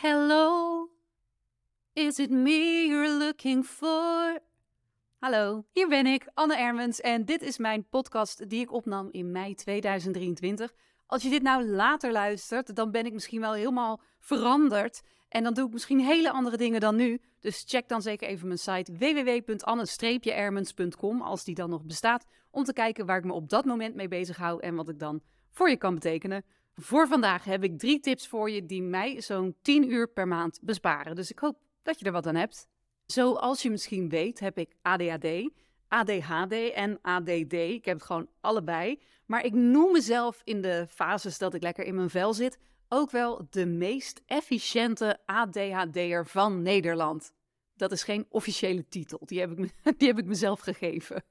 [0.00, 0.88] Hello,
[1.92, 4.38] is it me you're looking for?
[5.18, 9.30] Hallo, hier ben ik, Anne Ermens, en dit is mijn podcast die ik opnam in
[9.30, 10.74] mei 2023.
[11.06, 15.02] Als je dit nou later luistert, dan ben ik misschien wel helemaal veranderd.
[15.28, 17.20] En dan doe ik misschien hele andere dingen dan nu.
[17.40, 22.72] Dus check dan zeker even mijn site www.anne-ermens.com, als die dan nog bestaat, om te
[22.72, 25.70] kijken waar ik me op dat moment mee bezig hou en wat ik dan voor
[25.70, 26.44] je kan betekenen.
[26.80, 30.58] Voor vandaag heb ik drie tips voor je die mij zo'n 10 uur per maand
[30.62, 31.16] besparen.
[31.16, 32.68] Dus ik hoop dat je er wat aan hebt.
[33.06, 35.50] Zoals je misschien weet, heb ik ADHD,
[35.88, 37.52] ADHD en ADD.
[37.52, 39.00] Ik heb het gewoon allebei.
[39.26, 42.58] Maar ik noem mezelf in de fases dat ik lekker in mijn vel zit
[42.88, 47.32] ook wel de meest efficiënte ADHD'er van Nederland.
[47.76, 51.24] Dat is geen officiële titel, die heb, ik, die heb ik mezelf gegeven.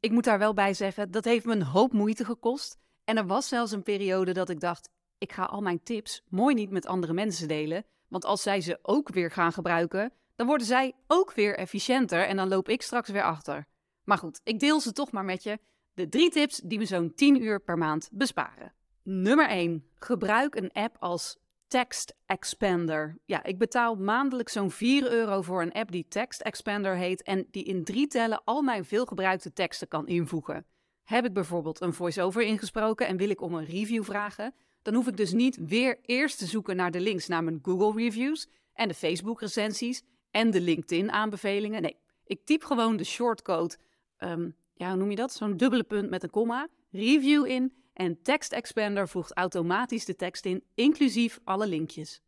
[0.00, 2.78] Ik moet daar wel bij zeggen, dat heeft me een hoop moeite gekost.
[3.04, 6.54] En er was zelfs een periode dat ik dacht, ik ga al mijn tips mooi
[6.54, 7.84] niet met andere mensen delen.
[8.08, 12.36] Want als zij ze ook weer gaan gebruiken, dan worden zij ook weer efficiënter en
[12.36, 13.66] dan loop ik straks weer achter.
[14.04, 15.58] Maar goed, ik deel ze toch maar met je.
[15.94, 18.72] De drie tips die me zo'n 10 uur per maand besparen.
[19.02, 19.88] Nummer 1.
[19.94, 23.18] Gebruik een app als Text Expander.
[23.24, 27.46] Ja, ik betaal maandelijks zo'n 4 euro voor een app die Text Expander heet en
[27.50, 30.66] die in drie tellen al mijn veelgebruikte teksten kan invoegen.
[31.04, 35.06] Heb ik bijvoorbeeld een voice-over ingesproken en wil ik om een review vragen, dan hoef
[35.06, 38.88] ik dus niet weer eerst te zoeken naar de links naar mijn Google reviews en
[38.88, 41.82] de Facebook recensies en de LinkedIn aanbevelingen.
[41.82, 43.76] Nee, ik typ gewoon de shortcode,
[44.16, 45.32] ehm, ja, hoe noem je dat?
[45.32, 50.44] Zo'n dubbele punt met een komma, review in en Text Expander voegt automatisch de tekst
[50.44, 52.20] in, inclusief alle linkjes.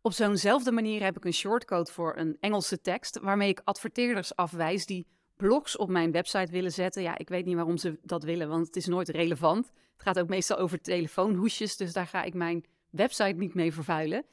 [0.00, 4.86] Op zo'nzelfde manier heb ik een shortcode voor een Engelse tekst, waarmee ik adverteerders afwijs
[4.86, 7.02] die blogs op mijn website willen zetten.
[7.02, 9.72] Ja, ik weet niet waarom ze dat willen, want het is nooit relevant.
[9.92, 14.24] Het gaat ook meestal over telefoonhoesjes, dus daar ga ik mijn website niet mee vervuilen.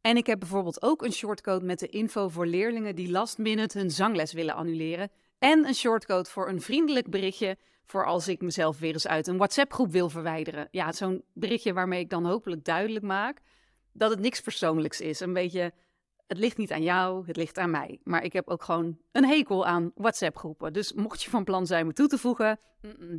[0.00, 3.78] En ik heb bijvoorbeeld ook een shortcode met de info voor leerlingen die last minute
[3.78, 5.10] hun zangles willen annuleren.
[5.38, 9.36] En een shortcode voor een vriendelijk berichtje voor als ik mezelf weer eens uit een
[9.36, 10.68] WhatsApp-groep wil verwijderen.
[10.70, 13.40] Ja, zo'n berichtje waarmee ik dan hopelijk duidelijk maak
[13.92, 15.20] dat het niks persoonlijks is.
[15.20, 15.72] Een beetje,
[16.32, 17.98] het ligt niet aan jou, het ligt aan mij.
[18.04, 20.72] Maar ik heb ook gewoon een hekel aan WhatsApp-groepen.
[20.72, 22.58] Dus mocht je van plan zijn me toe te voegen,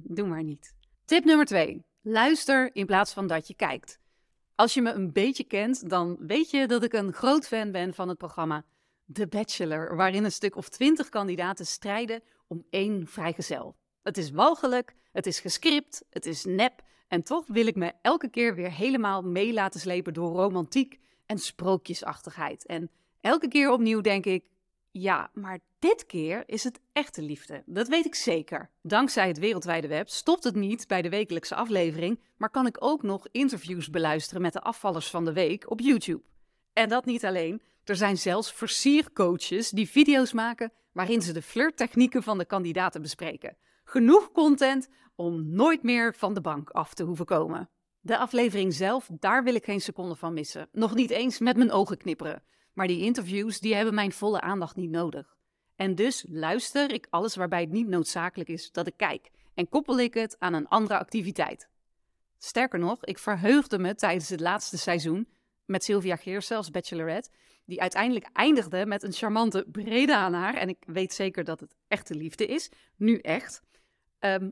[0.03, 0.75] doe maar niet.
[1.06, 1.84] Tip nummer twee.
[2.01, 4.00] Luister in plaats van dat je kijkt.
[4.56, 7.94] Als je me een beetje kent, dan weet je dat ik een groot fan ben
[7.94, 8.66] van het programma
[9.13, 13.75] The Bachelor, waarin een stuk of twintig kandidaten strijden om één vrijgezel.
[14.03, 18.30] Het is walgelijk, het is gescript, het is nep en toch wil ik me elke
[18.30, 22.66] keer weer helemaal mee laten slepen door romantiek en sprookjesachtigheid.
[22.66, 22.90] En
[23.23, 24.44] elke keer opnieuw denk ik,
[24.91, 27.63] ja, maar dit keer is het echte liefde.
[27.66, 28.69] Dat weet ik zeker.
[28.81, 33.03] Dankzij het wereldwijde web stopt het niet bij de wekelijkse aflevering, maar kan ik ook
[33.03, 36.22] nog interviews beluisteren met de afvallers van de week op YouTube.
[36.73, 37.62] En dat niet alleen.
[37.83, 43.57] Er zijn zelfs versiercoaches die video's maken waarin ze de flirttechnieken van de kandidaten bespreken.
[43.83, 47.69] Genoeg content om nooit meer van de bank af te hoeven komen.
[48.00, 50.69] De aflevering zelf, daar wil ik geen seconde van missen.
[50.72, 52.44] Nog niet eens met mijn ogen knipperen.
[52.73, 55.38] Maar die interviews, die hebben mijn volle aandacht niet nodig.
[55.75, 60.00] En dus luister ik alles waarbij het niet noodzakelijk is dat ik kijk en koppel
[60.00, 61.69] ik het aan een andere activiteit.
[62.38, 65.28] Sterker nog, ik verheugde me tijdens het laatste seizoen
[65.66, 67.29] met Sylvia Geers als bachelorette,
[67.66, 70.56] die uiteindelijk eindigde met een charmante brede aan haar.
[70.56, 73.62] En ik weet zeker dat het echte liefde is, nu echt.
[74.19, 74.50] Ehm,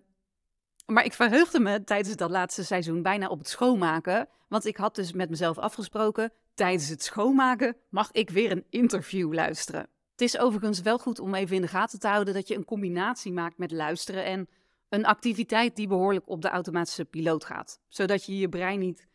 [0.85, 4.29] maar ik verheugde me tijdens dat laatste seizoen bijna op het schoonmaken.
[4.47, 9.33] Want ik had dus met mezelf afgesproken: tijdens het schoonmaken mag ik weer een interview
[9.33, 9.87] luisteren.
[10.11, 12.65] Het is overigens wel goed om even in de gaten te houden dat je een
[12.65, 14.49] combinatie maakt met luisteren en
[14.89, 17.79] een activiteit die behoorlijk op de automatische piloot gaat.
[17.87, 19.07] Zodat je je brein niet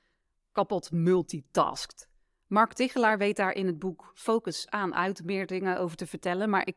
[0.53, 2.09] kapot multitaskt.
[2.47, 6.51] Mark Tichelaar weet daar in het boek Focus aan uit meer dingen over te vertellen.
[6.51, 6.77] Maar ik,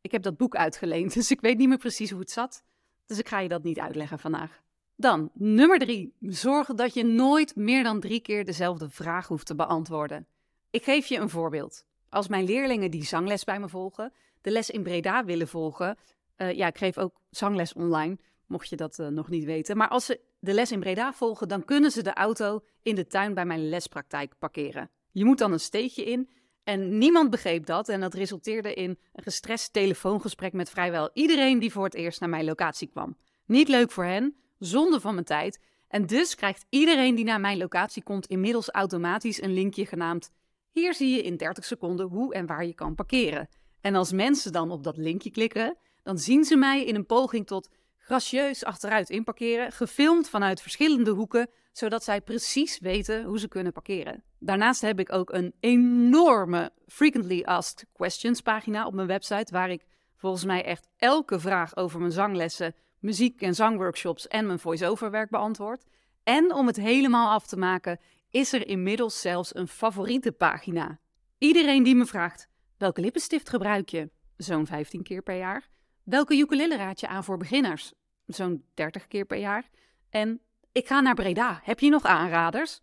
[0.00, 2.64] ik heb dat boek uitgeleend, dus ik weet niet meer precies hoe het zat.
[3.06, 4.62] Dus ik ga je dat niet uitleggen vandaag.
[5.00, 6.14] Dan, nummer drie.
[6.20, 10.26] Zorg dat je nooit meer dan drie keer dezelfde vraag hoeft te beantwoorden.
[10.70, 11.84] Ik geef je een voorbeeld.
[12.08, 15.96] Als mijn leerlingen die zangles bij me volgen, de les in Breda willen volgen.
[16.36, 19.76] Uh, ja, ik geef ook zangles online, mocht je dat uh, nog niet weten.
[19.76, 23.06] Maar als ze de les in Breda volgen, dan kunnen ze de auto in de
[23.06, 24.90] tuin bij mijn lespraktijk parkeren.
[25.12, 26.30] Je moet dan een steegje in
[26.64, 31.72] en niemand begreep dat en dat resulteerde in een gestrest telefoongesprek met vrijwel iedereen die
[31.72, 33.16] voor het eerst naar mijn locatie kwam.
[33.46, 35.60] Niet leuk voor hen, zonde van mijn tijd.
[35.88, 40.30] En dus krijgt iedereen die naar mijn locatie komt inmiddels automatisch een linkje genaamd
[40.70, 43.48] Hier zie je in 30 seconden hoe en waar je kan parkeren.
[43.80, 47.46] En als mensen dan op dat linkje klikken, dan zien ze mij in een poging
[47.46, 53.72] tot gracieus achteruit inparkeren, gefilmd vanuit verschillende hoeken, zodat zij precies weten hoe ze kunnen
[53.72, 54.22] parkeren.
[54.38, 59.84] Daarnaast heb ik ook een enorme Frequently Asked Questions pagina op mijn website, waar ik
[60.16, 65.30] volgens mij echt elke vraag over mijn zanglessen, muziek- en zangworkshops en mijn voice-over werk
[65.30, 65.84] beantwoord.
[66.22, 68.00] En om het helemaal af te maken,
[68.30, 70.98] is er inmiddels zelfs een favoriete pagina.
[71.38, 74.10] Iedereen die me vraagt, welke lippenstift gebruik je?
[74.36, 75.68] Zo'n 15 keer per jaar.
[76.02, 77.92] Welke ukulele raad je aan voor beginners?
[78.26, 79.68] Zo'n 30 keer per jaar.
[80.10, 80.40] En
[80.72, 81.60] ik ga naar Breda.
[81.62, 82.80] Heb je nog aanraders?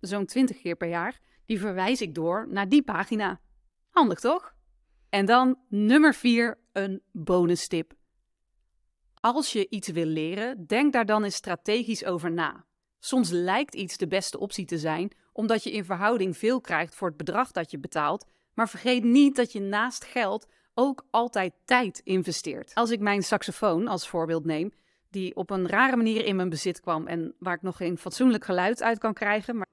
[0.00, 1.20] Zo'n 20 keer per jaar.
[1.46, 3.40] Die verwijs ik door naar die pagina.
[3.90, 4.54] Handig toch?
[5.08, 7.92] En dan nummer 4, een bonus tip.
[9.24, 12.64] Als je iets wil leren, denk daar dan eens strategisch over na.
[12.98, 17.08] Soms lijkt iets de beste optie te zijn, omdat je in verhouding veel krijgt voor
[17.08, 22.00] het bedrag dat je betaalt, maar vergeet niet dat je naast geld ook altijd tijd
[22.04, 22.74] investeert.
[22.74, 24.72] Als ik mijn saxofoon als voorbeeld neem,
[25.10, 28.44] die op een rare manier in mijn bezit kwam en waar ik nog geen fatsoenlijk
[28.44, 29.66] geluid uit kan krijgen, maar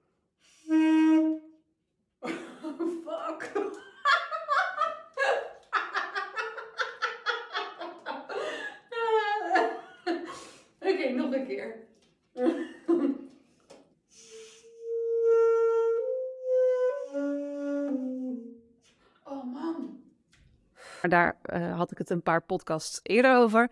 [21.01, 23.71] Maar daar eh, had ik het een paar podcasts eerder over.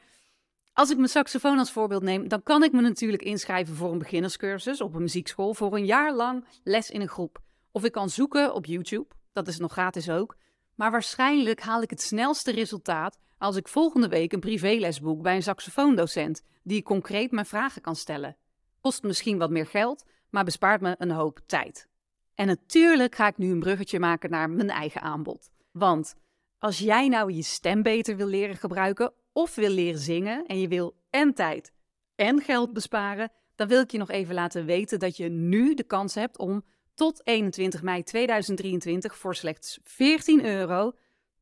[0.73, 3.97] Als ik mijn saxofoon als voorbeeld neem, dan kan ik me natuurlijk inschrijven voor een
[3.97, 7.41] beginnerscursus op een muziekschool voor een jaar lang les in een groep.
[7.71, 10.37] Of ik kan zoeken op YouTube, dat is nog gratis ook.
[10.75, 15.35] Maar waarschijnlijk haal ik het snelste resultaat als ik volgende week een privéles boek bij
[15.35, 18.37] een saxofoondocent die concreet mijn vragen kan stellen.
[18.81, 21.87] Kost misschien wat meer geld, maar bespaart me een hoop tijd.
[22.35, 25.49] En natuurlijk ga ik nu een bruggetje maken naar mijn eigen aanbod.
[25.71, 26.15] Want
[26.59, 30.67] als jij nou je stem beter wil leren gebruiken of wil leren zingen en je
[30.67, 31.73] wil en tijd
[32.15, 35.83] en geld besparen, dan wil ik je nog even laten weten dat je nu de
[35.83, 36.63] kans hebt om
[36.93, 40.91] tot 21 mei 2023 voor slechts 14 euro,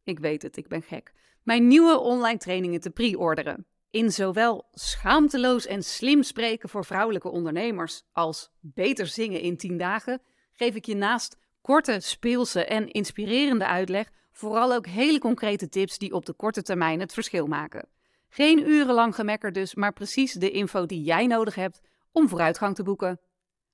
[0.04, 3.66] ik weet het, ik ben gek, mijn nieuwe online trainingen te pre-orderen.
[3.90, 10.22] In zowel schaamteloos en slim spreken voor vrouwelijke ondernemers als beter zingen in 10 dagen,
[10.54, 16.14] geef ik je naast korte, speelse en inspirerende uitleg vooral ook hele concrete tips die
[16.14, 17.88] op de korte termijn het verschil maken.
[18.30, 21.82] Geen urenlang gemekker dus, maar precies de info die jij nodig hebt
[22.12, 23.20] om vooruitgang te boeken.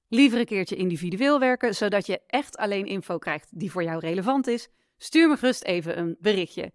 [0.08, 4.48] Liever een keertje individueel werken, zodat je echt alleen info krijgt die voor jou relevant
[4.48, 4.70] is.
[4.98, 6.72] Stuur me gerust even een berichtje.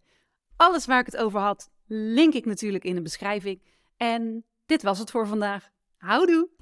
[0.57, 3.63] Alles waar ik het over had, link ik natuurlijk in de beschrijving.
[3.97, 5.71] En dit was het voor vandaag.
[5.97, 6.58] Houdoe!